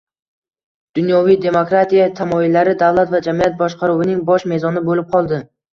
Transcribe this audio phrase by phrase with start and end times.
[0.99, 5.47] Dunyoviy demokratiya tamoyillari davlat va jamiyat boshqaruvining bosh mezoni boʻlib qoldi.